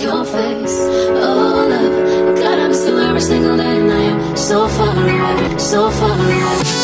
your 0.00 0.24
face. 0.24 0.78
Oh, 1.26 1.66
love, 1.68 2.36
God, 2.36 2.58
I 2.58 2.68
miss 2.68 2.86
you 2.86 2.98
every 2.98 3.20
single 3.20 3.56
day, 3.56 3.76
and 3.78 3.92
I 3.92 4.02
am 4.12 4.36
so 4.36 4.66
far 4.68 4.96
away, 4.96 5.58
so 5.58 5.90
far 5.90 6.14
away. 6.14 6.79